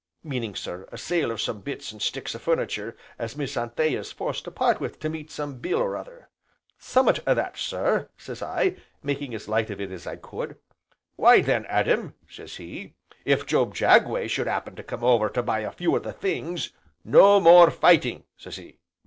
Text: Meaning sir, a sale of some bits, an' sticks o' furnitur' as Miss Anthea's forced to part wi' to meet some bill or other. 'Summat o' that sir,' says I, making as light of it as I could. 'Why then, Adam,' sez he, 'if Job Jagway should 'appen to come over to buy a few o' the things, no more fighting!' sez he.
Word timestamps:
Meaning 0.23 0.55
sir, 0.55 0.89
a 0.91 0.97
sale 0.97 1.29
of 1.29 1.39
some 1.39 1.61
bits, 1.61 1.93
an' 1.93 1.99
sticks 1.99 2.33
o' 2.33 2.39
furnitur' 2.39 2.95
as 3.19 3.37
Miss 3.37 3.55
Anthea's 3.55 4.11
forced 4.11 4.43
to 4.45 4.49
part 4.51 4.79
wi' 4.81 4.87
to 4.87 5.09
meet 5.09 5.29
some 5.29 5.59
bill 5.59 5.77
or 5.77 5.95
other. 5.95 6.31
'Summat 6.79 7.19
o' 7.27 7.35
that 7.35 7.55
sir,' 7.55 8.09
says 8.17 8.41
I, 8.41 8.77
making 9.03 9.35
as 9.35 9.47
light 9.47 9.69
of 9.69 9.79
it 9.79 9.91
as 9.91 10.07
I 10.07 10.15
could. 10.15 10.57
'Why 11.17 11.41
then, 11.41 11.67
Adam,' 11.67 12.15
sez 12.27 12.55
he, 12.55 12.95
'if 13.25 13.45
Job 13.45 13.75
Jagway 13.75 14.27
should 14.27 14.47
'appen 14.47 14.75
to 14.77 14.81
come 14.81 15.03
over 15.03 15.29
to 15.29 15.43
buy 15.43 15.59
a 15.59 15.71
few 15.71 15.95
o' 15.95 15.99
the 15.99 16.13
things, 16.13 16.73
no 17.05 17.39
more 17.39 17.69
fighting!' 17.69 18.23
sez 18.35 18.55
he. 18.55 18.79